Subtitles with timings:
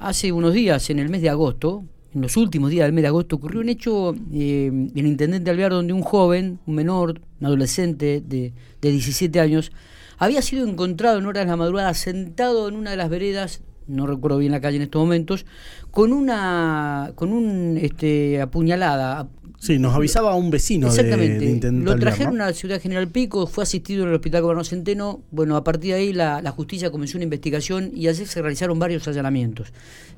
[0.00, 3.08] Hace unos días, en el mes de agosto, en los últimos días del mes de
[3.08, 7.46] agosto, ocurrió un hecho eh, en el Intendente Alvear donde un joven, un menor, un
[7.46, 9.70] adolescente de, de 17 años,
[10.18, 14.06] había sido encontrado en horas de la madrugada sentado en una de las veredas no
[14.06, 15.46] recuerdo bien la calle en estos momentos,
[15.90, 19.28] con una con un este apuñalada,
[19.60, 21.70] Sí, nos avisaba un vecino Exactamente.
[21.70, 25.20] De, Lo trajeron a la ciudad General Pico, fue asistido en el hospital Gobernador Centeno.
[25.30, 29.06] Bueno, a partir de ahí la, justicia comenzó una investigación y así se realizaron varios
[29.06, 29.70] allanamientos.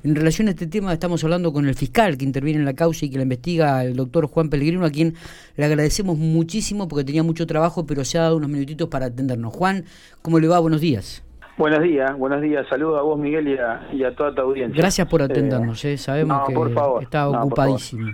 [0.05, 3.05] En relación a este tema estamos hablando con el fiscal que interviene en la causa
[3.05, 5.13] y que la investiga, el doctor Juan Pellegrino, a quien
[5.57, 9.53] le agradecemos muchísimo porque tenía mucho trabajo, pero se ha dado unos minutitos para atendernos.
[9.53, 9.83] Juan,
[10.21, 10.59] ¿cómo le va?
[10.59, 11.21] Buenos días.
[11.55, 12.67] Buenos días, buenos días.
[12.67, 13.47] Saludos a vos, Miguel,
[13.91, 14.81] y a, toda tu audiencia.
[14.81, 18.11] Gracias por atendernos, eh, sabemos que está ocupadísimo.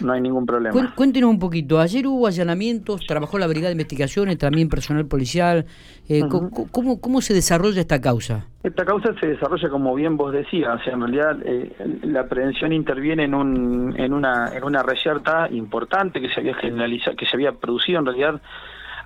[0.00, 0.92] No hay ningún problema.
[0.94, 1.78] Cuéntenos un poquito.
[1.78, 5.66] Ayer hubo allanamientos, trabajó la Brigada de Investigaciones, también personal policial.
[6.08, 8.46] Eh, ¿cómo, ¿Cómo se desarrolla esta causa?
[8.62, 10.80] Esta causa se desarrolla como bien vos decías.
[10.80, 15.48] O sea, en realidad eh, la prevención interviene en, un, en, una, en una reyerta
[15.50, 18.40] importante que se había generalizado, que se había producido en realidad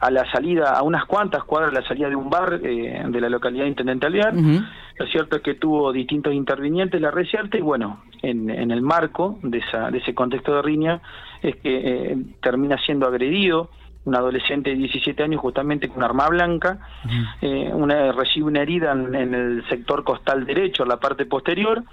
[0.00, 3.20] a la salida, a unas cuantas cuadras de la salida de un bar eh, de
[3.20, 4.34] la localidad de Intendente Alvear.
[4.34, 7.00] Lo cierto es que tuvo distintos intervinientes.
[7.00, 11.00] La resierte y bueno, en, en el marco de, esa, de ese contexto de riña
[11.42, 13.70] es que eh, termina siendo agredido
[14.04, 16.78] un adolescente de 17 años justamente con arma blanca,
[17.42, 21.84] eh, una, recibe una herida en, el sector costal derecho, en la parte posterior,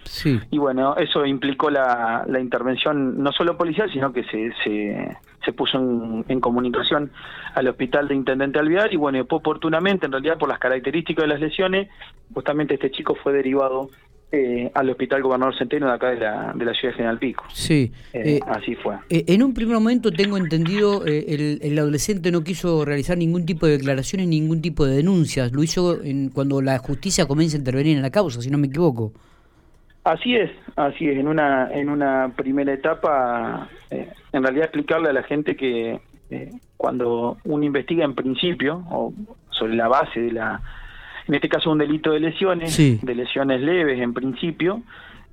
[0.49, 5.53] y bueno, eso implicó la, la, intervención no solo policial, sino que se, se, se
[5.53, 7.11] puso en, comunicación
[7.53, 11.39] al hospital de Intendente Alvear, y bueno, oportunamente, en realidad por las características de las
[11.41, 11.89] lesiones,
[12.33, 13.89] justamente este chico fue derivado
[14.35, 17.45] eh, al Hospital Gobernador Centeno de acá de la, de la ciudad de General Pico.
[17.53, 17.91] Sí.
[18.13, 18.95] Eh, eh, así fue.
[19.09, 23.77] en un primer momento tengo entendido, el, el, adolescente no quiso realizar ningún tipo de
[23.77, 25.53] declaraciones, ningún tipo de denuncias.
[25.53, 28.67] Lo hizo en, cuando la justicia comienza a intervenir en la causa, si no me
[28.67, 29.13] equivoco.
[30.03, 31.17] Así es, así es.
[31.17, 35.99] En una, en una primera etapa, en realidad explicarle a la gente que
[36.77, 39.13] cuando uno investiga en principio, o
[39.49, 40.61] sobre la base de la
[41.27, 44.81] en este caso un delito de lesiones, de lesiones leves en principio,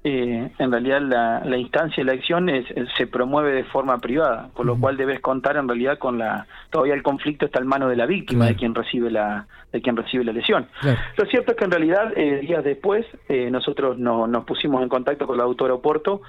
[0.04, 4.48] eh, en realidad la, la, instancia de la acción es, se promueve de forma privada,
[4.54, 7.88] por lo cual debes contar en realidad con la todavía el conflicto está en mano
[7.88, 10.66] de la víctima, de quien recibe la de quien recibe la lesión.
[11.16, 14.88] Lo cierto es que en realidad eh, días después eh, nosotros no, nos pusimos en
[14.88, 16.22] contacto con la autora Oporto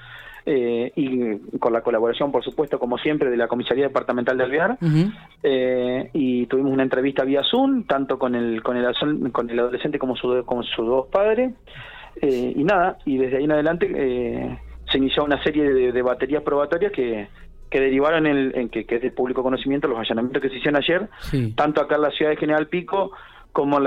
[0.45, 4.77] eh, y con la colaboración, por supuesto, como siempre, de la Comisaría Departamental de Alvear.
[5.41, 9.97] eh, y tuvimos una entrevista vía Zoom, tanto con el, con el, con el adolescente
[9.99, 11.53] como, su, como sus dos padres.
[12.21, 14.59] Eh, y nada, y desde ahí en adelante eh,
[14.91, 17.27] se inició una serie de, baterías probatorias que,
[17.69, 20.81] que derivaron en, en que, que, es de público conocimiento los allanamientos que se hicieron
[20.81, 21.09] ayer,
[21.55, 23.11] tanto acá en la ciudad de General Pico
[23.53, 23.83] como en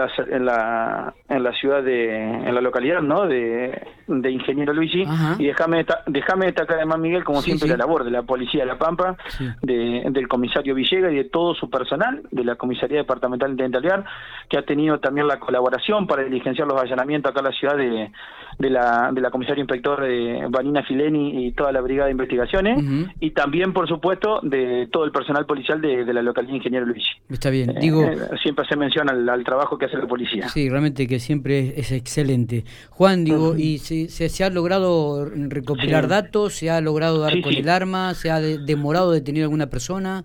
[0.47, 3.27] la, en la ciudad de, en la localidad, ¿no?
[3.27, 5.04] De, de Ingeniero Luigi.
[5.38, 8.78] Y déjame déjame destacar además, Miguel, como siempre, la labor de la Policía de La
[8.78, 9.16] Pampa,
[9.62, 14.04] de, del comisario Villega y de todo su personal, de la Comisaría Departamental de Alvear,
[14.49, 18.12] que ha tenido también la colaboración para diligenciar los allanamientos acá en la ciudad de,
[18.60, 22.84] de la, de la comisaria inspector de Vanina Fileni y toda la brigada de investigaciones,
[23.19, 27.10] y también, por supuesto, de todo el personal policial de, la localidad de Ingeniero Luigi.
[27.28, 28.04] Está bien, eh, digo...
[28.04, 30.48] Eh, siempre se menciona al, al trabajo que hace la policía.
[30.48, 32.64] Sí, realmente que siempre es, excelente.
[32.90, 36.54] Juan, digo, ¿y se, se, ha logrado recopilar datos?
[36.54, 38.14] ¿Se ha logrado dar con el arma?
[38.14, 40.24] ¿Se ha demorado detenido alguna persona?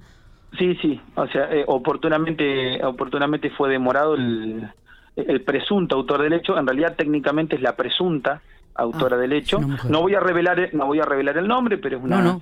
[0.58, 4.68] Sí, sí, o sea, eh, oportunamente, oportunamente fue demorado el,
[5.16, 8.42] el presunto autor del hecho, en realidad técnicamente es la presunta
[8.76, 9.60] autora ah, del hecho.
[9.90, 12.40] No voy a revelar, no voy a revelar el nombre, pero es una,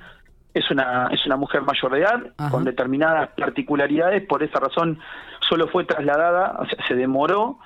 [0.53, 4.25] es una, es una mujer mayor de edad con determinadas particularidades.
[4.25, 4.99] Por esa razón
[5.49, 7.57] solo fue trasladada, o sea, se demoró,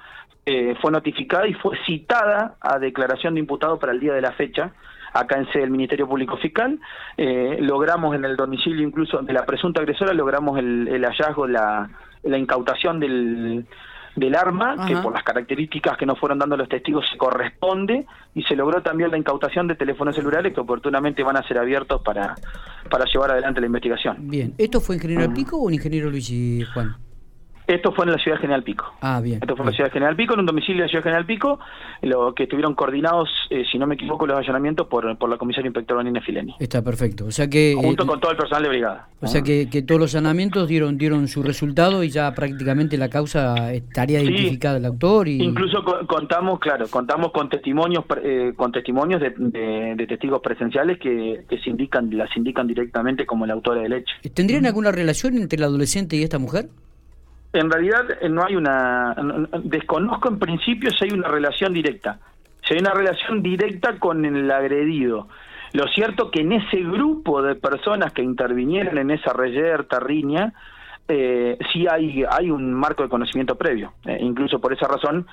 [0.45, 4.31] eh, fue notificada y fue citada a declaración de imputado para el día de la
[4.31, 4.71] fecha
[5.13, 6.79] acá en sede del Ministerio Público Fiscal.
[7.17, 11.89] Eh, logramos en el domicilio incluso de la presunta agresora, logramos el, el hallazgo, la,
[12.23, 13.65] la incautación del,
[14.15, 18.43] del arma, que por las características que nos fueron dando los testigos se corresponde, y
[18.43, 22.35] se logró también la incautación de teléfonos celulares que oportunamente van a ser abiertos para,
[22.89, 24.17] para llevar adelante la investigación.
[24.29, 26.95] Bien, ¿esto fue ingeniero Pico o un ingeniero Luigi Juan?
[27.67, 28.93] Esto fue en la ciudad de General Pico.
[29.01, 29.39] Ah, bien.
[29.41, 31.09] Esto fue en la ciudad de General Pico, en un domicilio de la ciudad de
[31.09, 31.59] General Pico,
[32.01, 35.67] lo que estuvieron coordinados, eh, si no me equivoco, los allanamientos por, por la comisaria
[35.67, 36.55] inspectora Vanina Fileni.
[36.59, 37.25] Está perfecto.
[37.25, 39.07] O sea que junto eh, con todo el personal de brigada.
[39.21, 43.09] O sea que, que, todos los allanamientos dieron dieron su resultado y ya prácticamente la
[43.09, 49.21] causa estaría identificada el autor y incluso contamos, claro, contamos con testimonios eh, con testimonios
[49.21, 49.33] de,
[49.95, 54.13] de, testigos presenciales que, que se indican las indican directamente como la autora del hecho.
[54.33, 56.67] ¿Tendrían alguna relación entre el adolescente y esta mujer?
[57.53, 59.15] En realidad eh, no hay una,
[59.63, 62.19] desconozco en principio si hay una relación directa,
[62.67, 65.27] si hay una relación directa con el agredido.
[65.73, 70.53] Lo cierto que en ese grupo de personas que intervinieron en esa reyerta, riña,
[71.07, 73.93] eh, sí hay, hay un marco de conocimiento previo.
[74.05, 75.25] Eh, incluso por esa razón,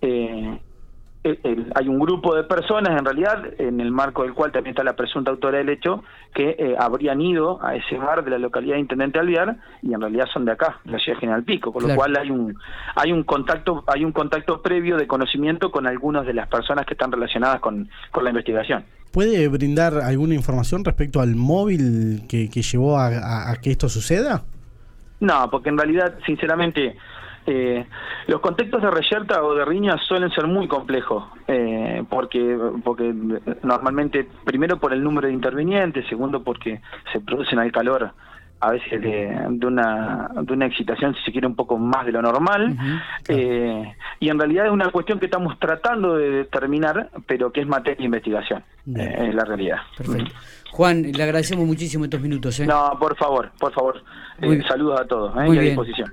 [0.00, 0.58] eh,
[1.74, 4.96] hay un grupo de personas, en realidad, en el marco del cual también está la
[4.96, 8.80] presunta autora del hecho, que eh, habrían ido a ese bar de la localidad de
[8.80, 11.86] Intendente Alviar y en realidad son de acá, de la ciudad de General Pico, con
[11.86, 12.54] lo cual hay un
[12.94, 16.94] hay un contacto hay un contacto previo de conocimiento con algunas de las personas que
[16.94, 18.84] están relacionadas con, con la investigación.
[19.12, 24.44] ¿Puede brindar alguna información respecto al móvil que, que llevó a, a que esto suceda?
[25.20, 26.96] No, porque en realidad, sinceramente,
[27.46, 27.86] eh,
[28.26, 33.14] los contextos de reyerta o de riña suelen ser muy complejos, eh, porque, porque
[33.62, 36.80] normalmente, primero por el número de intervinientes, segundo porque
[37.12, 38.12] se producen al calor
[38.58, 42.22] a veces de, una, de una excitación, si se quiere, un poco más de lo
[42.22, 42.76] normal.
[43.28, 47.66] eh, y en realidad es una cuestión que estamos tratando de determinar, pero que es
[47.66, 48.64] materia de investigación,
[48.96, 49.78] eh, es la realidad.
[49.96, 50.32] Perfecto.
[50.72, 52.58] Juan, le agradecemos muchísimo estos minutos.
[52.60, 52.66] ¿eh?
[52.66, 54.02] No, por favor, por favor.
[54.40, 55.54] Eh, saludos a todos, ¿eh?
[55.54, 56.10] y a disposición.